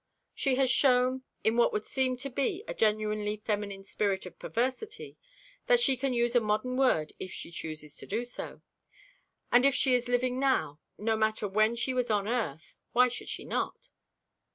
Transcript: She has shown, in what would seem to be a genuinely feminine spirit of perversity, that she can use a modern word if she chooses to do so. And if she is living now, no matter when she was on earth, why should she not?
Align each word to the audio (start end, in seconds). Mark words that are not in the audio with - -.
She 0.33 0.55
has 0.55 0.71
shown, 0.71 1.21
in 1.43 1.57
what 1.57 1.71
would 1.71 1.85
seem 1.85 2.17
to 2.17 2.29
be 2.31 2.63
a 2.67 2.73
genuinely 2.73 3.37
feminine 3.37 3.83
spirit 3.83 4.25
of 4.25 4.39
perversity, 4.39 5.15
that 5.67 5.79
she 5.79 5.95
can 5.95 6.11
use 6.11 6.35
a 6.35 6.39
modern 6.39 6.75
word 6.75 7.13
if 7.19 7.31
she 7.31 7.51
chooses 7.51 7.95
to 7.97 8.07
do 8.07 8.25
so. 8.25 8.63
And 9.51 9.63
if 9.63 9.75
she 9.75 9.93
is 9.93 10.07
living 10.07 10.39
now, 10.39 10.79
no 10.97 11.15
matter 11.15 11.47
when 11.47 11.75
she 11.75 11.93
was 11.93 12.09
on 12.09 12.27
earth, 12.27 12.77
why 12.93 13.09
should 13.09 13.29
she 13.29 13.45
not? 13.45 13.89